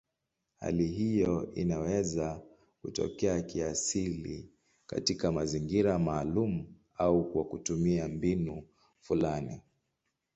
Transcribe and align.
Hali 0.59 0.87
hiyo 0.87 1.53
inaweza 1.55 2.41
kutokea 2.81 3.41
kiasili 3.41 4.49
katika 4.87 5.31
mazingira 5.31 5.99
maalumu 5.99 6.73
au 6.97 7.31
kwa 7.31 7.45
kutumia 7.45 8.07
mbinu 8.07 8.63
fulani. 8.99 9.61